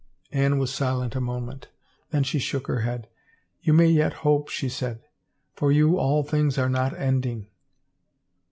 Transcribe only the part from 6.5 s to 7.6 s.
are not ending."